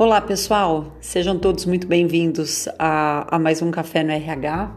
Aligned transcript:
Olá 0.00 0.18
pessoal, 0.18 0.96
sejam 0.98 1.38
todos 1.38 1.66
muito 1.66 1.86
bem-vindos 1.86 2.66
a, 2.78 3.36
a, 3.36 3.38
mais 3.38 3.60
um 3.60 3.70
Café 3.70 4.02
no 4.02 4.10
RH. 4.10 4.74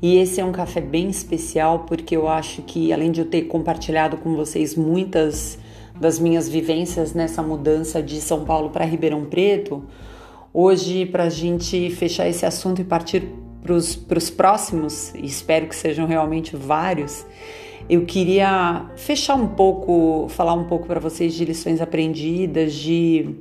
E 0.00 0.16
esse 0.16 0.40
é 0.40 0.44
um 0.46 0.50
café 0.50 0.80
bem 0.80 1.10
especial 1.10 1.80
porque 1.80 2.16
eu 2.16 2.26
acho 2.26 2.62
que, 2.62 2.90
além 2.90 3.12
de 3.12 3.20
eu 3.20 3.26
ter 3.26 3.42
compartilhado 3.42 4.16
com 4.16 4.34
vocês 4.34 4.74
muitas 4.74 5.58
das 6.00 6.18
minhas 6.18 6.48
vivências 6.48 7.12
nessa 7.12 7.42
mudança 7.42 8.02
de 8.02 8.18
São 8.18 8.46
Paulo 8.46 8.70
para 8.70 8.86
Ribeirão 8.86 9.26
Preto, 9.26 9.84
hoje, 10.54 11.04
para 11.04 11.24
a 11.24 11.28
gente 11.28 11.90
fechar 11.90 12.26
esse 12.26 12.46
assunto 12.46 12.80
e 12.80 12.84
partir 12.84 13.28
para 13.62 13.74
os 13.74 14.30
próximos, 14.30 15.14
espero 15.16 15.66
que 15.66 15.76
sejam 15.76 16.06
realmente 16.06 16.56
vários, 16.56 17.26
eu 17.90 18.06
queria 18.06 18.86
fechar 18.96 19.34
um 19.34 19.48
pouco, 19.48 20.30
falar 20.30 20.54
um 20.54 20.64
pouco 20.64 20.86
para 20.86 20.98
vocês 20.98 21.34
de 21.34 21.44
lições 21.44 21.82
aprendidas, 21.82 22.72
de 22.72 23.36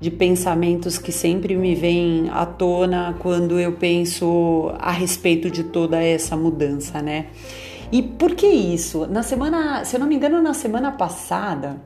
de 0.00 0.10
pensamentos 0.10 0.98
que 0.98 1.12
sempre 1.12 1.56
me 1.56 1.74
vêm 1.74 2.28
à 2.30 2.44
tona 2.44 3.16
quando 3.20 3.58
eu 3.58 3.72
penso 3.72 4.72
a 4.78 4.90
respeito 4.90 5.50
de 5.50 5.64
toda 5.64 6.02
essa 6.02 6.36
mudança, 6.36 7.00
né? 7.00 7.26
E 7.90 8.02
por 8.02 8.34
que 8.34 8.46
isso? 8.46 9.06
Na 9.06 9.22
semana, 9.22 9.84
se 9.84 9.96
eu 9.96 10.00
não 10.00 10.06
me 10.06 10.16
engano, 10.16 10.42
na 10.42 10.52
semana 10.52 10.90
passada, 10.90 11.76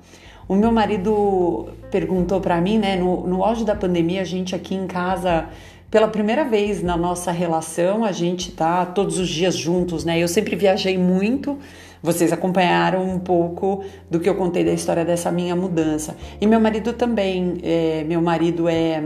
o 0.48 0.56
meu 0.56 0.72
marido 0.72 1.68
perguntou 1.90 2.40
para 2.40 2.60
mim, 2.60 2.78
né? 2.78 2.96
No, 2.96 3.26
no 3.26 3.44
auge 3.44 3.64
da 3.64 3.74
pandemia, 3.74 4.22
a 4.22 4.24
gente 4.24 4.54
aqui 4.54 4.74
em 4.74 4.86
casa 4.86 5.48
pela 5.90 6.08
primeira 6.08 6.44
vez 6.44 6.82
na 6.82 6.96
nossa 6.96 7.32
relação, 7.32 8.04
a 8.04 8.12
gente 8.12 8.52
tá 8.52 8.84
todos 8.84 9.18
os 9.18 9.28
dias 9.28 9.54
juntos, 9.56 10.04
né? 10.04 10.18
Eu 10.18 10.28
sempre 10.28 10.54
viajei 10.54 10.98
muito, 10.98 11.58
vocês 12.02 12.32
acompanharam 12.32 13.02
um 13.02 13.18
pouco 13.18 13.84
do 14.10 14.20
que 14.20 14.28
eu 14.28 14.34
contei 14.34 14.64
da 14.64 14.72
história 14.72 15.04
dessa 15.04 15.30
minha 15.30 15.56
mudança. 15.56 16.16
E 16.40 16.46
meu 16.46 16.60
marido 16.60 16.92
também. 16.92 17.58
É, 17.62 18.04
meu 18.06 18.20
marido 18.20 18.68
é, 18.68 19.02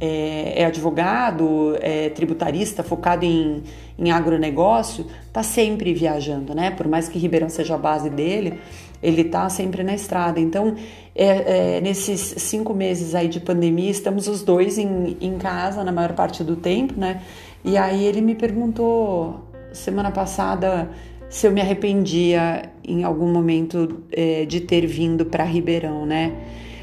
é, 0.00 0.62
é 0.62 0.64
advogado, 0.64 1.76
é 1.80 2.08
tributarista, 2.10 2.82
focado 2.82 3.24
em, 3.24 3.62
em 3.98 4.10
agronegócio, 4.10 5.06
tá 5.32 5.42
sempre 5.42 5.92
viajando, 5.92 6.54
né? 6.54 6.70
Por 6.70 6.88
mais 6.88 7.08
que 7.08 7.18
Ribeirão 7.18 7.48
seja 7.48 7.74
a 7.74 7.78
base 7.78 8.08
dele, 8.08 8.58
ele 9.02 9.24
tá 9.24 9.48
sempre 9.48 9.82
na 9.82 9.94
estrada. 9.94 10.40
Então, 10.40 10.74
é, 11.14 11.76
é, 11.76 11.80
nesses 11.80 12.20
cinco 12.20 12.72
meses 12.72 13.14
aí 13.14 13.28
de 13.28 13.40
pandemia, 13.40 13.90
estamos 13.90 14.26
os 14.28 14.42
dois 14.42 14.78
em, 14.78 15.16
em 15.20 15.36
casa 15.38 15.84
na 15.84 15.92
maior 15.92 16.14
parte 16.14 16.42
do 16.42 16.56
tempo, 16.56 16.94
né? 16.98 17.20
E 17.64 17.76
aí 17.76 18.04
ele 18.04 18.20
me 18.20 18.34
perguntou 18.34 19.40
semana 19.72 20.10
passada 20.10 20.90
se 21.30 21.46
eu 21.46 21.52
me 21.52 21.60
arrependia 21.60 22.70
em 22.84 23.04
algum 23.04 23.32
momento 23.32 24.02
é, 24.10 24.44
de 24.44 24.60
ter 24.60 24.84
vindo 24.84 25.24
para 25.24 25.44
Ribeirão, 25.44 26.04
né? 26.04 26.34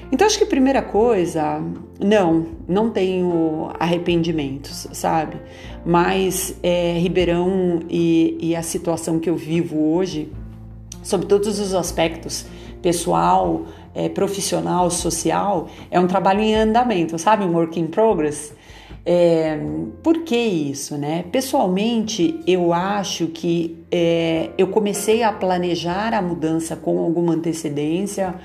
Então 0.09 0.26
acho 0.26 0.38
que 0.38 0.45
a 0.45 0.48
primeira 0.48 0.81
coisa, 0.81 1.62
não, 2.00 2.48
não 2.66 2.90
tenho 2.90 3.70
arrependimentos, 3.78 4.88
sabe? 4.94 5.36
Mas 5.86 6.58
é, 6.64 6.98
Ribeirão 6.98 7.81
e, 7.90 8.38
e 8.40 8.56
a 8.56 8.62
situação 8.62 9.20
que 9.20 9.30
eu 9.30 9.36
vivo 9.36 9.78
hoje, 9.94 10.31
sobre 11.03 11.28
todos 11.28 11.59
os 11.59 11.73
aspectos, 11.73 12.45
pessoal, 12.81 13.66
é, 13.94 14.08
profissional, 14.08 14.90
social, 14.90 15.68
é 15.92 16.00
um 16.00 16.08
trabalho 16.08 16.40
em 16.40 16.56
andamento, 16.56 17.20
sabe? 17.20 17.44
Um 17.44 17.53
work 17.53 17.78
in 17.78 17.88
progress. 17.88 18.53
É, 19.09 19.58
por 20.03 20.23
que 20.23 20.36
isso, 20.36 20.97
né? 20.97 21.23
Pessoalmente, 21.31 22.41
eu 22.45 22.73
acho 22.73 23.27
que 23.27 23.81
é, 23.89 24.50
eu 24.58 24.67
comecei 24.67 25.23
a 25.23 25.31
planejar 25.31 26.13
a 26.13 26.22
mudança 26.22 26.75
com 26.75 27.00
alguma 27.00 27.33
antecedência, 27.33 28.35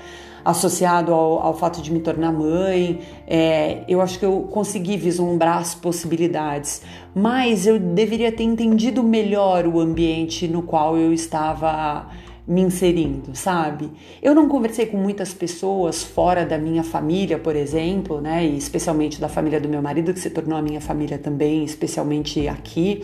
associado 0.45 1.13
ao, 1.13 1.39
ao 1.39 1.53
fato 1.53 1.81
de 1.81 1.91
me 1.91 1.99
tornar 1.99 2.31
mãe. 2.31 3.01
É, 3.27 3.83
eu 3.89 3.99
acho 3.99 4.17
que 4.17 4.23
eu 4.23 4.47
consegui 4.49 4.95
vislumbrar 4.95 5.57
as 5.57 5.75
possibilidades, 5.75 6.81
mas 7.13 7.67
eu 7.67 7.77
deveria 7.77 8.31
ter 8.31 8.43
entendido 8.43 9.03
melhor 9.03 9.67
o 9.67 9.81
ambiente 9.81 10.47
no 10.47 10.61
qual 10.61 10.97
eu 10.97 11.11
estava 11.11 12.07
me 12.45 12.61
inserindo, 12.61 13.35
sabe? 13.35 13.89
Eu 14.21 14.35
não 14.35 14.49
conversei 14.49 14.85
com 14.85 14.97
muitas 14.97 15.33
pessoas 15.33 16.03
fora 16.03 16.45
da 16.45 16.57
minha 16.57 16.83
família, 16.83 17.39
por 17.39 17.55
exemplo, 17.55 18.19
né? 18.19 18.45
E 18.45 18.57
especialmente 18.57 19.19
da 19.19 19.29
família 19.29 19.61
do 19.61 19.69
meu 19.69 19.81
marido, 19.81 20.13
que 20.13 20.19
se 20.19 20.29
tornou 20.29 20.57
a 20.57 20.61
minha 20.61 20.81
família 20.81 21.17
também, 21.17 21.63
especialmente 21.63 22.47
aqui. 22.47 23.03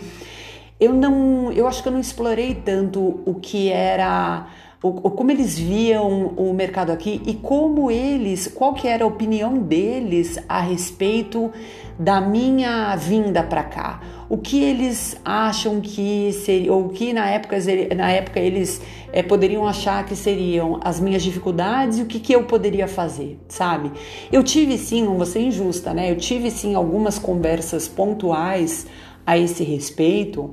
Eu 0.78 0.92
não, 0.92 1.50
eu 1.52 1.66
acho 1.66 1.82
que 1.82 1.88
eu 1.88 1.92
não 1.92 2.00
explorei 2.00 2.54
tanto 2.54 3.20
o 3.24 3.34
que 3.34 3.70
era 3.70 4.46
o, 4.82 5.10
como 5.10 5.30
eles 5.30 5.58
viam 5.58 6.28
o 6.28 6.54
mercado 6.54 6.90
aqui 6.90 7.20
e 7.26 7.34
como 7.34 7.90
eles, 7.90 8.46
qual 8.46 8.72
que 8.72 8.88
era 8.88 9.04
a 9.04 9.06
opinião 9.06 9.58
deles 9.58 10.38
a 10.48 10.60
respeito 10.60 11.52
da 11.98 12.18
minha 12.18 12.96
vinda 12.96 13.42
para 13.42 13.62
cá. 13.62 14.00
O 14.26 14.38
que 14.38 14.62
eles 14.62 15.20
acham 15.22 15.82
que 15.82 16.32
seria, 16.32 16.72
ou 16.72 16.88
que 16.88 17.12
na 17.12 17.28
época, 17.28 17.58
na 17.94 18.10
época 18.10 18.40
eles 18.40 18.80
é, 19.12 19.22
poderiam 19.22 19.66
achar 19.66 20.06
que 20.06 20.16
seriam 20.16 20.80
as 20.82 20.98
minhas 20.98 21.22
dificuldades 21.22 21.98
e 21.98 22.02
o 22.02 22.06
que, 22.06 22.18
que 22.18 22.32
eu 22.32 22.44
poderia 22.44 22.88
fazer, 22.88 23.38
sabe? 23.48 23.92
Eu 24.32 24.42
tive 24.42 24.78
sim, 24.78 25.04
não 25.04 25.16
vou 25.16 25.26
ser 25.26 25.40
injusta, 25.40 25.92
né? 25.92 26.10
Eu 26.10 26.16
tive 26.16 26.50
sim 26.50 26.74
algumas 26.74 27.18
conversas 27.18 27.86
pontuais 27.86 28.86
a 29.26 29.36
esse 29.36 29.62
respeito. 29.62 30.52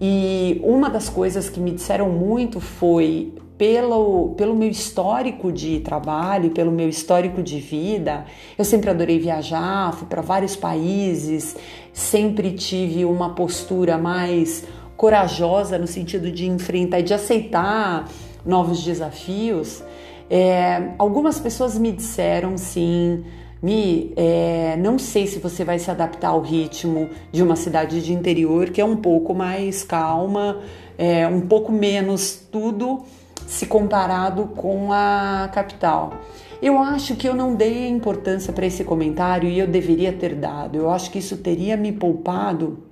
E 0.00 0.60
uma 0.62 0.88
das 0.88 1.10
coisas 1.10 1.50
que 1.50 1.60
me 1.60 1.72
disseram 1.72 2.08
muito 2.08 2.58
foi 2.58 3.34
pelo, 3.58 4.34
pelo 4.36 4.54
meu 4.54 4.68
histórico 4.68 5.50
de 5.50 5.80
trabalho, 5.80 6.50
pelo 6.50 6.70
meu 6.70 6.88
histórico 6.88 7.42
de 7.42 7.58
vida, 7.58 8.26
eu 8.58 8.64
sempre 8.64 8.90
adorei 8.90 9.18
viajar, 9.18 9.92
fui 9.94 10.06
para 10.06 10.20
vários 10.20 10.54
países, 10.54 11.56
sempre 11.92 12.52
tive 12.52 13.04
uma 13.04 13.34
postura 13.34 13.96
mais 13.96 14.64
corajosa 14.96 15.78
no 15.78 15.86
sentido 15.86 16.30
de 16.30 16.46
enfrentar 16.46 17.00
e 17.00 17.02
de 17.02 17.14
aceitar 17.14 18.08
novos 18.44 18.82
desafios. 18.82 19.82
É, 20.28 20.90
algumas 20.98 21.38
pessoas 21.38 21.78
me 21.78 21.92
disseram 21.92 22.56
sim. 22.58 23.24
Mi, 23.62 24.12
é, 24.16 24.76
não 24.76 24.98
sei 24.98 25.26
se 25.26 25.38
você 25.38 25.64
vai 25.64 25.78
se 25.78 25.90
adaptar 25.90 26.28
ao 26.28 26.42
ritmo 26.42 27.08
de 27.32 27.42
uma 27.42 27.56
cidade 27.56 28.02
de 28.02 28.12
interior 28.12 28.68
que 28.68 28.82
é 28.82 28.84
um 28.84 28.96
pouco 28.96 29.34
mais 29.34 29.82
calma, 29.82 30.60
é, 30.98 31.26
um 31.26 31.40
pouco 31.40 31.72
menos 31.72 32.38
tudo, 32.52 33.02
se 33.46 33.66
comparado 33.66 34.46
com 34.48 34.92
a 34.92 35.48
capital. 35.52 36.14
Eu 36.60 36.78
acho 36.78 37.16
que 37.16 37.28
eu 37.28 37.34
não 37.34 37.54
dei 37.54 37.88
importância 37.88 38.52
para 38.52 38.66
esse 38.66 38.82
comentário 38.82 39.48
e 39.48 39.58
eu 39.58 39.66
deveria 39.66 40.12
ter 40.12 40.34
dado. 40.34 40.76
Eu 40.76 40.90
acho 40.90 41.10
que 41.10 41.18
isso 41.18 41.36
teria 41.36 41.76
me 41.76 41.92
poupado 41.92 42.84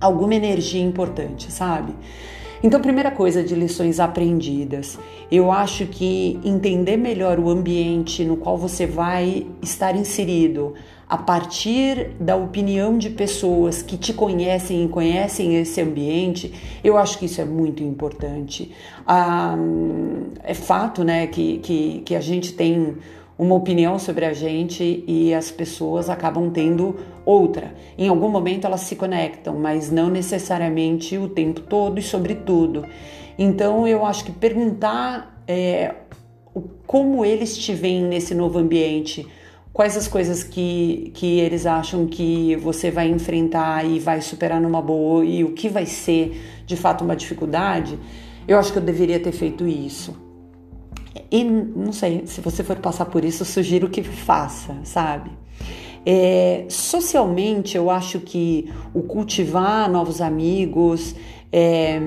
alguma 0.00 0.34
energia 0.34 0.82
importante, 0.82 1.50
sabe? 1.50 1.94
Então, 2.62 2.80
primeira 2.80 3.10
coisa 3.10 3.42
de 3.42 3.56
lições 3.56 3.98
aprendidas, 3.98 4.96
eu 5.30 5.50
acho 5.50 5.84
que 5.86 6.38
entender 6.44 6.96
melhor 6.96 7.40
o 7.40 7.50
ambiente 7.50 8.24
no 8.24 8.36
qual 8.36 8.56
você 8.56 8.86
vai 8.86 9.46
estar 9.60 9.96
inserido, 9.96 10.74
a 11.08 11.18
partir 11.18 12.12
da 12.18 12.36
opinião 12.36 12.96
de 12.96 13.10
pessoas 13.10 13.82
que 13.82 13.98
te 13.98 14.14
conhecem 14.14 14.84
e 14.84 14.88
conhecem 14.88 15.56
esse 15.56 15.80
ambiente, 15.80 16.54
eu 16.82 16.96
acho 16.96 17.18
que 17.18 17.26
isso 17.26 17.40
é 17.40 17.44
muito 17.44 17.82
importante. 17.82 18.72
Ah, 19.06 19.54
é 20.42 20.54
fato 20.54 21.04
né, 21.04 21.26
que, 21.26 21.58
que, 21.58 22.02
que 22.06 22.14
a 22.14 22.20
gente 22.20 22.54
tem 22.54 22.96
uma 23.42 23.56
opinião 23.56 23.98
sobre 23.98 24.24
a 24.24 24.32
gente 24.32 25.02
e 25.06 25.34
as 25.34 25.50
pessoas 25.50 26.08
acabam 26.08 26.50
tendo 26.50 26.96
outra. 27.24 27.74
Em 27.98 28.08
algum 28.08 28.28
momento 28.28 28.66
elas 28.66 28.82
se 28.82 28.94
conectam, 28.94 29.58
mas 29.58 29.90
não 29.90 30.08
necessariamente 30.08 31.18
o 31.18 31.28
tempo 31.28 31.60
todo 31.60 31.98
e 31.98 32.02
sobre 32.02 32.36
tudo. 32.36 32.86
Então 33.36 33.86
eu 33.86 34.06
acho 34.06 34.24
que 34.24 34.32
perguntar 34.32 35.42
é, 35.48 35.94
como 36.86 37.24
eles 37.24 37.56
te 37.58 37.74
veem 37.74 38.04
nesse 38.04 38.34
novo 38.34 38.58
ambiente 38.58 39.26
quais 39.72 39.96
as 39.96 40.06
coisas 40.06 40.44
que, 40.44 41.10
que 41.14 41.40
eles 41.40 41.66
acham 41.66 42.06
que 42.06 42.54
você 42.56 42.90
vai 42.90 43.08
enfrentar 43.08 43.84
e 43.84 43.98
vai 43.98 44.20
superar 44.20 44.60
numa 44.60 44.82
boa 44.82 45.24
e 45.24 45.42
o 45.42 45.52
que 45.52 45.68
vai 45.68 45.86
ser 45.86 46.62
de 46.66 46.76
fato 46.76 47.02
uma 47.02 47.16
dificuldade, 47.16 47.98
eu 48.46 48.58
acho 48.58 48.70
que 48.70 48.78
eu 48.78 48.82
deveria 48.82 49.18
ter 49.18 49.32
feito 49.32 49.66
isso. 49.66 50.31
E 51.30 51.44
não 51.44 51.92
sei, 51.92 52.26
se 52.26 52.40
você 52.40 52.64
for 52.64 52.76
passar 52.76 53.06
por 53.06 53.24
isso, 53.24 53.44
sugiro 53.44 53.88
que 53.88 54.02
faça, 54.02 54.76
sabe? 54.84 55.30
É, 56.04 56.64
socialmente, 56.68 57.76
eu 57.76 57.90
acho 57.90 58.18
que 58.20 58.72
o 58.92 59.02
cultivar 59.02 59.90
novos 59.90 60.20
amigos, 60.20 61.14
é, 61.52 62.00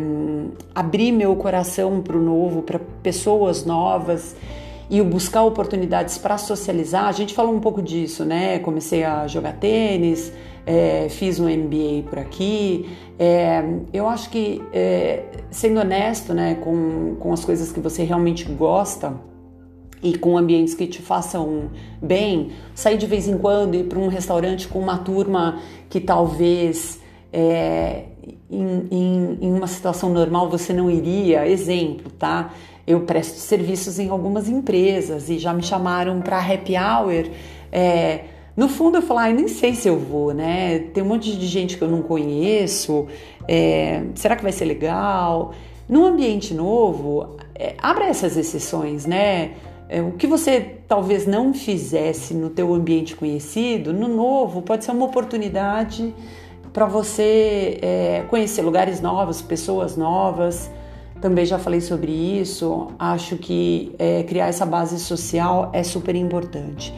abrir 0.74 1.12
meu 1.12 1.36
coração 1.36 2.02
para 2.02 2.18
o 2.18 2.22
novo, 2.22 2.62
para 2.62 2.80
pessoas 3.02 3.64
novas, 3.64 4.36
e 4.90 5.02
o 5.02 5.06
buscar 5.06 5.44
oportunidades 5.44 6.18
para 6.18 6.38
socializar, 6.38 7.06
a 7.06 7.12
gente 7.12 7.34
falou 7.34 7.54
um 7.54 7.60
pouco 7.60 7.82
disso, 7.82 8.24
né? 8.24 8.60
Comecei 8.60 9.04
a 9.04 9.28
jogar 9.28 9.54
tênis, 9.54 10.32
é, 10.66 11.08
fiz 11.10 11.40
um 11.40 11.48
MBA 11.48 12.10
por 12.10 12.20
aqui. 12.20 12.90
É, 13.18 13.64
eu 13.94 14.08
acho 14.08 14.30
que, 14.30 14.62
é, 14.74 15.24
sendo 15.52 15.80
honesto 15.80 16.34
né, 16.34 16.56
com, 16.56 17.16
com 17.20 17.32
as 17.32 17.46
coisas 17.46 17.72
que 17.72 17.80
você 17.80 18.04
realmente 18.04 18.46
gosta, 18.46 19.14
e 20.06 20.16
com 20.18 20.38
ambientes 20.38 20.76
que 20.76 20.86
te 20.86 21.02
façam 21.02 21.72
bem, 22.00 22.52
sair 22.76 22.96
de 22.98 23.08
vez 23.08 23.28
em 23.28 23.40
quando, 23.40 23.74
ir 23.76 23.86
para 23.86 23.98
um 23.98 24.08
restaurante 24.08 24.68
com 24.68 24.78
uma 24.78 25.00
turma 25.00 25.60
que 25.90 26.00
talvez 26.00 27.00
é, 27.34 28.04
em, 28.50 28.88
em, 28.92 29.38
em, 29.42 29.54
uma 29.54 29.66
situação 29.66 30.12
normal 30.12 30.48
você 30.48 30.74
não 30.74 30.92
iria. 30.92 31.48
Exemplo, 31.48 32.12
tá? 32.12 32.54
Eu 32.86 33.02
presto 33.02 33.38
serviços 33.38 33.98
em 33.98 34.10
algumas 34.10 34.48
empresas 34.48 35.28
e 35.28 35.40
já 35.40 35.52
me 35.54 35.64
chamaram 35.64 36.22
para 36.22 36.38
happy 36.38 36.76
hour. 36.78 37.26
É, 37.72 38.26
no 38.56 38.70
fundo 38.70 38.98
eu 38.98 39.02
falo, 39.02 39.20
ah, 39.20 39.30
nem 39.30 39.48
sei 39.48 39.76
se 39.76 39.88
eu 39.88 39.98
vou, 40.00 40.34
né? 40.34 40.80
Tem 40.94 41.04
um 41.04 41.08
monte 41.08 41.36
de 41.36 41.46
gente 41.46 41.78
que 41.78 41.84
eu 41.84 41.90
não 41.90 42.02
conheço. 42.02 43.08
É, 43.48 44.04
será 44.16 44.36
que 44.36 44.44
vai 44.44 44.52
ser 44.52 44.66
legal? 44.66 45.54
Num 45.90 46.06
ambiente 46.06 46.54
novo, 46.54 47.36
é, 47.54 47.76
abra 47.78 48.06
essas 48.06 48.38
exceções, 48.38 49.06
né? 49.06 49.52
É, 49.90 50.02
o 50.02 50.14
que 50.14 50.26
você 50.26 50.78
talvez 50.88 51.28
não 51.28 51.54
fizesse 51.54 52.34
no 52.34 52.50
teu 52.50 52.74
ambiente 52.74 53.16
conhecido, 53.16 53.94
no 53.94 54.08
novo, 54.08 54.62
pode 54.62 54.84
ser 54.86 54.92
uma 54.92 55.06
oportunidade 55.06 56.14
para 56.74 56.86
você 56.86 57.78
é, 57.82 58.24
conhecer 58.30 58.62
lugares 58.62 59.00
novos, 59.02 59.42
pessoas 59.42 59.96
novas. 59.96 60.72
Também 61.22 61.46
já 61.46 61.60
falei 61.60 61.82
sobre 61.82 62.12
isso. 62.12 62.88
Acho 62.98 63.38
que 63.38 63.94
é, 64.00 64.24
criar 64.24 64.48
essa 64.48 64.66
base 64.66 65.00
social 65.00 65.70
é 65.74 65.84
super 65.84 66.16
importante. 66.16 66.94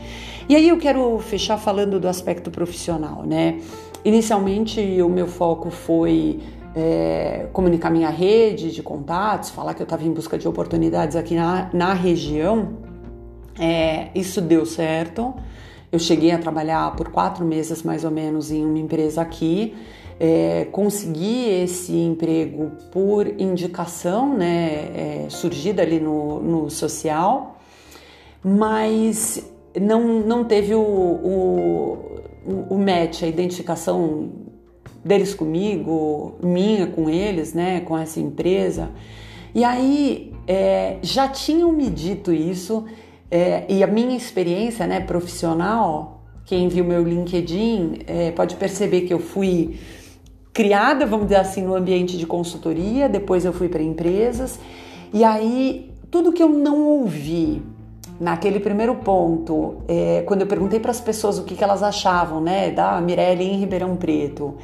E 0.49 0.55
aí 0.55 0.69
eu 0.69 0.77
quero 0.77 1.19
fechar 1.19 1.57
falando 1.57 1.99
do 1.99 2.07
aspecto 2.07 2.49
profissional, 2.49 3.23
né? 3.23 3.59
Inicialmente 4.05 4.79
o 5.01 5.09
meu 5.09 5.27
foco 5.27 5.69
foi 5.69 6.39
é, 6.73 7.47
comunicar 7.51 7.89
minha 7.89 8.09
rede 8.09 8.71
de 8.71 8.81
contatos, 8.81 9.49
falar 9.49 9.73
que 9.73 9.81
eu 9.81 9.83
estava 9.83 10.05
em 10.05 10.11
busca 10.13 10.38
de 10.38 10.47
oportunidades 10.47 11.17
aqui 11.17 11.35
na, 11.35 11.69
na 11.73 11.94
região. 11.94 12.77
É, 13.59 14.07
isso 14.15 14.39
deu 14.39 14.65
certo. 14.65 15.33
Eu 15.91 15.99
cheguei 15.99 16.31
a 16.31 16.38
trabalhar 16.38 16.95
por 16.95 17.09
quatro 17.09 17.43
meses 17.43 17.83
mais 17.83 18.05
ou 18.05 18.11
menos 18.11 18.50
em 18.50 18.63
uma 18.63 18.79
empresa 18.79 19.21
aqui. 19.21 19.75
É, 20.17 20.65
consegui 20.71 21.50
esse 21.50 21.93
emprego 21.93 22.71
por 22.91 23.27
indicação, 23.27 24.33
né, 24.33 25.25
é, 25.25 25.25
surgida 25.29 25.81
ali 25.81 26.00
no, 26.00 26.41
no 26.41 26.69
social, 26.69 27.59
mas 28.43 29.43
não, 29.79 30.19
não 30.21 30.44
teve 30.44 30.74
o, 30.74 30.81
o, 30.81 31.97
o 32.69 32.77
match, 32.77 33.24
a 33.24 33.27
identificação 33.27 34.29
deles 35.03 35.33
comigo, 35.33 36.35
minha 36.44 36.88
com 36.88 37.09
eles, 37.09 37.53
né, 37.53 37.81
com 37.81 37.97
essa 37.97 38.19
empresa. 38.19 38.89
E 39.56 39.63
aí 39.63 40.33
é, 40.47 40.97
já 41.01 41.27
tinham 41.27 41.71
me 41.71 41.89
dito 41.89 42.31
isso 42.31 42.85
é, 43.31 43.65
e 43.69 43.83
a 43.83 43.88
minha 43.88 44.15
experiência, 44.15 44.85
né, 44.85 45.00
profissional. 45.00 46.24
Quem 46.45 46.68
viu 46.68 46.85
meu 46.85 47.03
LinkedIn 47.03 48.00
é, 48.07 48.31
pode 48.31 48.56
perceber 48.56 49.01
que 49.01 49.13
eu 49.13 49.19
fui 49.19 49.79
criada, 50.53 51.06
vamos 51.06 51.27
dizer 51.27 51.39
assim, 51.39 51.62
no 51.62 51.75
ambiente 51.75 52.18
de 52.18 52.25
consultoria. 52.25 53.09
Depois 53.09 53.45
eu 53.45 53.53
fui 53.53 53.68
para 53.69 53.83
empresas 53.83 54.59
e 55.13 55.24
aí 55.24 55.91
tudo 56.09 56.31
que 56.31 56.41
eu 56.41 56.50
não 56.50 56.83
ouvi 56.83 57.62
naquele 58.19 58.59
primeiro 58.59 58.95
ponto, 58.95 59.83
é, 59.87 60.23
quando 60.25 60.41
eu 60.41 60.47
perguntei 60.47 60.79
para 60.79 60.91
as 60.91 60.99
pessoas 60.99 61.37
o 61.37 61.43
que, 61.43 61.55
que, 61.55 61.63
elas 61.63 61.83
achavam, 61.83 62.41
né, 62.41 62.71
da 62.71 62.99
Mirelle 62.99 63.43
em 63.43 63.57
Ribeirão 63.59 63.95
Preto, 63.95 64.55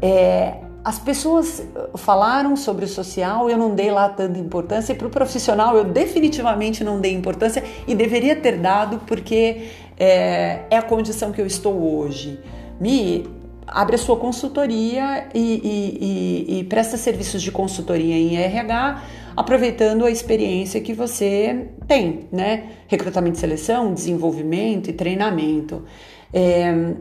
é, 0.00 0.56
as 0.84 0.98
pessoas 0.98 1.62
falaram 1.94 2.56
sobre 2.56 2.84
o 2.84 2.88
social, 2.88 3.48
eu 3.48 3.56
não 3.56 3.74
dei 3.74 3.90
lá 3.90 4.08
tanta 4.08 4.38
importância, 4.38 4.92
e 4.92 4.96
para 4.96 5.06
o 5.06 5.10
profissional 5.10 5.76
eu 5.76 5.84
definitivamente 5.84 6.82
não 6.82 7.00
dei 7.00 7.12
importância 7.12 7.62
e 7.86 7.94
deveria 7.94 8.34
ter 8.34 8.58
dado, 8.58 9.00
porque 9.06 9.68
é, 9.98 10.62
é 10.68 10.76
a 10.76 10.82
condição 10.82 11.30
que 11.30 11.40
eu 11.40 11.46
estou 11.46 11.96
hoje. 11.96 12.40
Me 12.80 13.26
abre 13.66 13.94
a 13.94 13.98
sua 13.98 14.16
consultoria 14.16 15.28
e, 15.34 15.38
e, 15.38 16.56
e, 16.56 16.60
e 16.60 16.64
presta 16.64 16.96
serviços 16.96 17.42
de 17.42 17.50
consultoria 17.50 18.16
em 18.16 18.36
RH, 18.36 19.02
aproveitando 19.36 20.04
a 20.04 20.10
experiência 20.10 20.80
que 20.80 20.92
você 20.92 21.68
tem, 21.86 22.28
né? 22.30 22.64
Recrutamento 22.86 23.36
e 23.36 23.40
seleção, 23.40 23.94
desenvolvimento 23.94 24.88
e 24.90 24.92
treinamento. 24.92 25.84
É, 26.32 26.94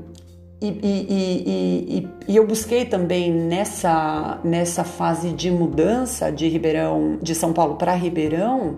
e, 0.63 2.07
eu 2.27 2.45
busquei 2.45 2.85
também 2.85 3.31
nessa, 3.31 4.39
nessa 4.43 4.83
fase 4.83 5.31
de 5.31 5.49
mudança 5.49 6.31
de 6.31 6.47
Ribeirão, 6.47 7.17
de 7.21 7.33
São 7.33 7.51
Paulo 7.51 7.75
para 7.75 7.95
Ribeirão, 7.95 8.77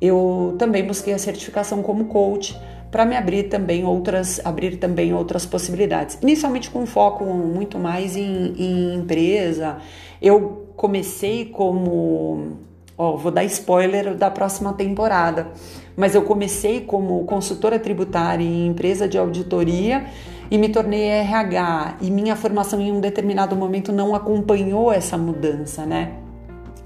eu 0.00 0.54
também 0.58 0.84
busquei 0.86 1.14
a 1.14 1.18
certificação 1.18 1.82
como 1.82 2.04
coach 2.04 2.54
para 2.96 3.04
me 3.04 3.14
abrir 3.14 3.42
também 3.50 3.84
outras 3.84 4.40
abrir 4.42 4.78
também 4.78 5.12
outras 5.12 5.44
possibilidades. 5.44 6.16
Inicialmente 6.22 6.70
com 6.70 6.86
foco 6.86 7.26
muito 7.26 7.78
mais 7.78 8.16
em, 8.16 8.54
em 8.56 8.94
empresa. 8.94 9.76
Eu 10.20 10.68
comecei 10.74 11.44
como 11.44 12.56
Ó, 12.96 13.14
vou 13.14 13.30
dar 13.30 13.44
spoiler 13.44 14.14
da 14.14 14.30
próxima 14.30 14.72
temporada, 14.72 15.48
mas 15.94 16.14
eu 16.14 16.22
comecei 16.22 16.80
como 16.80 17.22
consultora 17.26 17.78
tributária 17.78 18.42
em 18.42 18.68
empresa 18.68 19.06
de 19.06 19.18
auditoria 19.18 20.06
e 20.50 20.56
me 20.56 20.70
tornei 20.70 21.02
RH 21.02 21.98
e 22.00 22.10
minha 22.10 22.34
formação 22.34 22.80
em 22.80 22.90
um 22.90 22.98
determinado 22.98 23.54
momento 23.54 23.92
não 23.92 24.14
acompanhou 24.14 24.90
essa 24.90 25.18
mudança, 25.18 25.84
né? 25.84 26.25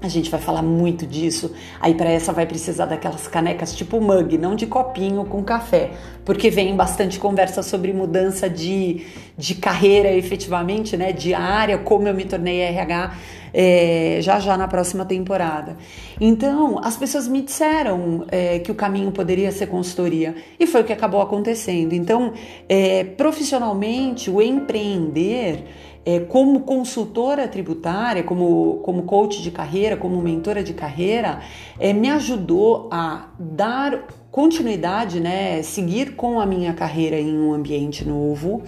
A 0.01 0.07
gente 0.07 0.31
vai 0.31 0.39
falar 0.39 0.63
muito 0.63 1.05
disso. 1.05 1.53
Aí 1.79 1.93
para 1.93 2.09
essa 2.09 2.33
vai 2.33 2.47
precisar 2.47 2.87
daquelas 2.87 3.27
canecas 3.27 3.75
tipo 3.75 4.01
mug, 4.01 4.35
não 4.35 4.55
de 4.55 4.65
copinho 4.65 5.23
com 5.25 5.43
café, 5.43 5.91
porque 6.25 6.49
vem 6.49 6.75
bastante 6.75 7.19
conversa 7.19 7.61
sobre 7.61 7.93
mudança 7.93 8.49
de, 8.49 9.05
de 9.37 9.53
carreira 9.53 10.11
efetivamente, 10.11 10.97
né? 10.97 11.11
De 11.11 11.35
área, 11.35 11.77
como 11.77 12.07
eu 12.07 12.15
me 12.15 12.25
tornei 12.25 12.61
RH 12.61 13.15
é, 13.53 14.17
já 14.21 14.39
já 14.39 14.57
na 14.57 14.67
próxima 14.67 15.05
temporada. 15.05 15.77
Então 16.19 16.79
as 16.83 16.97
pessoas 16.97 17.27
me 17.27 17.43
disseram 17.43 18.25
é, 18.29 18.57
que 18.57 18.71
o 18.71 18.75
caminho 18.75 19.11
poderia 19.11 19.51
ser 19.51 19.67
consultoria 19.67 20.35
e 20.59 20.65
foi 20.65 20.81
o 20.81 20.83
que 20.83 20.93
acabou 20.93 21.21
acontecendo. 21.21 21.93
Então 21.93 22.33
é, 22.67 23.03
profissionalmente 23.03 24.31
o 24.31 24.41
empreender 24.41 25.63
é, 26.05 26.19
como 26.19 26.61
consultora 26.61 27.47
tributária, 27.47 28.23
como, 28.23 28.79
como 28.83 29.03
coach 29.03 29.41
de 29.41 29.51
carreira, 29.51 29.95
como 29.95 30.21
mentora 30.21 30.63
de 30.63 30.73
carreira, 30.73 31.41
é, 31.79 31.93
me 31.93 32.09
ajudou 32.09 32.89
a 32.91 33.27
dar 33.39 34.07
continuidade, 34.31 35.19
né, 35.19 35.61
seguir 35.61 36.15
com 36.15 36.39
a 36.39 36.45
minha 36.45 36.73
carreira 36.73 37.19
em 37.19 37.37
um 37.37 37.53
ambiente 37.53 38.07
novo, 38.07 38.63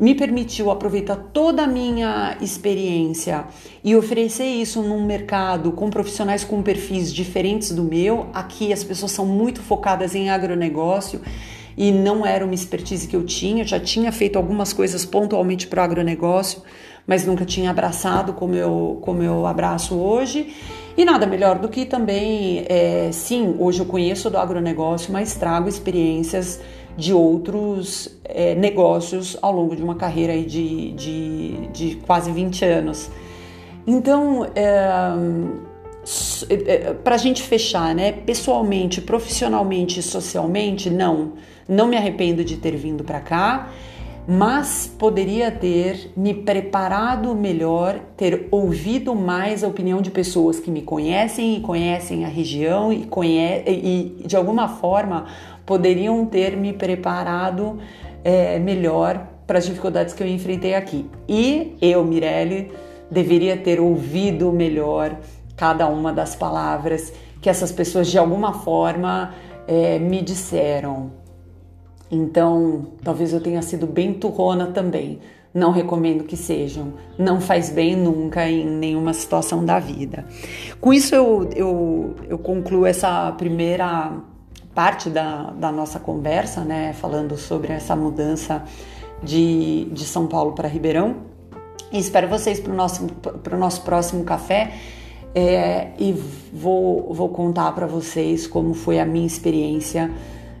me 0.00 0.14
permitiu 0.14 0.70
aproveitar 0.70 1.16
toda 1.34 1.64
a 1.64 1.66
minha 1.66 2.36
experiência 2.40 3.44
e 3.84 3.94
oferecer 3.94 4.46
isso 4.46 4.80
num 4.80 5.04
mercado 5.04 5.70
com 5.72 5.90
profissionais 5.90 6.44
com 6.44 6.62
perfis 6.62 7.12
diferentes 7.12 7.72
do 7.72 7.84
meu. 7.84 8.28
Aqui 8.32 8.72
as 8.72 8.82
pessoas 8.82 9.12
são 9.12 9.26
muito 9.26 9.60
focadas 9.60 10.14
em 10.14 10.30
agronegócio 10.30 11.20
e 11.76 11.90
não 11.90 12.24
era 12.26 12.44
uma 12.44 12.54
expertise 12.54 13.06
que 13.06 13.16
eu 13.16 13.24
tinha, 13.24 13.64
já 13.64 13.80
tinha 13.80 14.12
feito 14.12 14.36
algumas 14.36 14.72
coisas 14.72 15.04
pontualmente 15.04 15.66
para 15.66 15.82
o 15.82 15.84
agronegócio, 15.84 16.62
mas 17.06 17.26
nunca 17.26 17.44
tinha 17.44 17.70
abraçado 17.70 18.32
como 18.32 18.54
eu, 18.54 18.98
como 19.02 19.22
eu 19.22 19.46
abraço 19.46 19.94
hoje. 19.96 20.54
E 20.96 21.04
nada 21.04 21.26
melhor 21.26 21.58
do 21.58 21.68
que 21.68 21.86
também, 21.86 22.64
é, 22.68 23.10
sim, 23.12 23.56
hoje 23.58 23.80
eu 23.80 23.86
conheço 23.86 24.28
do 24.28 24.36
agronegócio, 24.36 25.12
mas 25.12 25.34
trago 25.34 25.68
experiências 25.68 26.60
de 26.96 27.14
outros 27.14 28.20
é, 28.24 28.54
negócios 28.54 29.38
ao 29.40 29.52
longo 29.52 29.74
de 29.74 29.82
uma 29.82 29.94
carreira 29.94 30.38
de, 30.42 30.92
de, 30.92 31.66
de 31.68 31.96
quase 32.06 32.30
20 32.30 32.64
anos. 32.64 33.10
Então, 33.86 34.46
é 34.54 35.71
para 37.04 37.14
a 37.14 37.18
gente 37.18 37.42
fechar, 37.42 37.94
né? 37.94 38.12
Pessoalmente, 38.12 39.00
profissionalmente 39.00 40.00
e 40.00 40.02
socialmente, 40.02 40.90
não 40.90 41.34
não 41.68 41.86
me 41.86 41.96
arrependo 41.96 42.44
de 42.44 42.56
ter 42.56 42.76
vindo 42.76 43.04
para 43.04 43.20
cá, 43.20 43.70
mas 44.26 44.92
poderia 44.98 45.50
ter 45.50 46.12
me 46.16 46.32
preparado 46.32 47.34
melhor, 47.34 47.98
ter 48.16 48.46
ouvido 48.50 49.14
mais 49.14 49.64
a 49.64 49.68
opinião 49.68 50.00
de 50.00 50.10
pessoas 50.10 50.60
que 50.60 50.70
me 50.70 50.82
conhecem 50.82 51.56
e 51.56 51.60
conhecem 51.60 52.24
a 52.24 52.28
região 52.28 52.92
e, 52.92 53.04
conhe 53.06 53.62
e 53.66 54.22
de 54.24 54.36
alguma 54.36 54.68
forma 54.68 55.26
poderiam 55.66 56.24
ter 56.26 56.56
me 56.56 56.72
preparado 56.72 57.78
é, 58.22 58.58
melhor 58.58 59.26
para 59.46 59.58
as 59.58 59.66
dificuldades 59.66 60.14
que 60.14 60.22
eu 60.22 60.26
enfrentei 60.26 60.74
aqui. 60.74 61.06
E 61.28 61.76
eu, 61.80 62.04
Mirelle, 62.04 62.70
deveria 63.10 63.56
ter 63.56 63.80
ouvido 63.80 64.52
melhor 64.52 65.16
cada 65.62 65.86
uma 65.86 66.12
das 66.12 66.34
palavras 66.34 67.12
que 67.40 67.48
essas 67.48 67.70
pessoas 67.70 68.08
de 68.08 68.18
alguma 68.18 68.52
forma 68.52 69.32
é, 69.68 69.96
me 69.96 70.20
disseram. 70.20 71.12
Então, 72.10 72.88
talvez 73.04 73.32
eu 73.32 73.40
tenha 73.40 73.62
sido 73.62 73.86
bem 73.86 74.12
turrona 74.12 74.66
também. 74.66 75.20
Não 75.54 75.70
recomendo 75.70 76.24
que 76.24 76.36
sejam. 76.36 76.94
Não 77.16 77.40
faz 77.40 77.70
bem 77.70 77.94
nunca 77.94 78.44
em 78.44 78.66
nenhuma 78.66 79.14
situação 79.14 79.64
da 79.64 79.78
vida. 79.78 80.26
Com 80.80 80.92
isso, 80.92 81.14
eu, 81.14 81.48
eu, 81.54 82.16
eu 82.28 82.38
concluo 82.40 82.84
essa 82.84 83.30
primeira 83.38 84.14
parte 84.74 85.08
da, 85.08 85.52
da 85.52 85.70
nossa 85.70 86.00
conversa, 86.00 86.64
né? 86.64 86.92
Falando 86.94 87.36
sobre 87.38 87.72
essa 87.72 87.94
mudança 87.94 88.64
de, 89.22 89.84
de 89.92 90.04
São 90.06 90.26
Paulo 90.26 90.56
para 90.56 90.66
Ribeirão. 90.66 91.18
E 91.92 92.00
espero 92.00 92.26
vocês 92.26 92.58
para 92.58 92.72
o 92.72 92.74
nosso, 92.74 93.06
nosso 93.56 93.82
próximo 93.82 94.24
café. 94.24 94.72
É, 95.34 95.88
e 95.98 96.12
vou, 96.52 97.12
vou 97.12 97.28
contar 97.30 97.72
para 97.72 97.86
vocês 97.86 98.46
como 98.46 98.74
foi 98.74 99.00
a 99.00 99.06
minha 99.06 99.26
experiência 99.26 100.10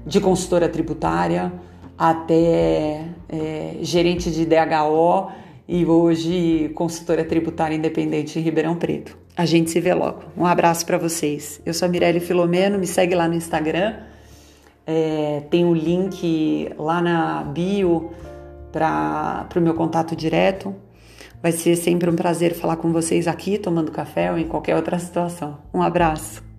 de 0.06 0.18
consultora 0.20 0.68
tributária 0.68 1.52
até 1.96 3.04
é, 3.28 3.76
gerente 3.82 4.30
de 4.30 4.46
DHO 4.46 5.30
e 5.68 5.84
hoje 5.84 6.70
consultora 6.74 7.24
tributária 7.24 7.74
independente 7.74 8.38
em 8.38 8.42
Ribeirão 8.42 8.74
Preto. 8.76 9.16
A 9.36 9.44
gente 9.44 9.70
se 9.70 9.80
vê 9.80 9.94
logo. 9.94 10.22
Um 10.36 10.44
abraço 10.44 10.84
para 10.84 10.98
vocês. 10.98 11.60
Eu 11.64 11.72
sou 11.72 11.86
a 11.86 11.88
Mirelle 11.88 12.20
Filomeno, 12.20 12.78
me 12.78 12.86
segue 12.86 13.14
lá 13.14 13.28
no 13.28 13.34
Instagram. 13.34 13.94
É, 14.86 15.42
tem 15.50 15.64
o 15.64 15.68
um 15.68 15.74
link 15.74 16.70
lá 16.76 17.00
na 17.00 17.44
bio 17.44 18.10
para 18.72 19.48
o 19.56 19.60
meu 19.60 19.74
contato 19.74 20.16
direto. 20.16 20.74
Vai 21.42 21.50
ser 21.52 21.74
sempre 21.74 22.08
um 22.08 22.14
prazer 22.14 22.54
falar 22.54 22.76
com 22.76 22.92
vocês 22.92 23.26
aqui, 23.26 23.58
tomando 23.58 23.90
café 23.90 24.30
ou 24.30 24.38
em 24.38 24.46
qualquer 24.46 24.76
outra 24.76 24.98
situação. 24.98 25.58
Um 25.74 25.82
abraço. 25.82 26.51